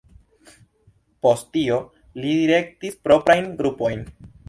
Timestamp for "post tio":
1.27-1.79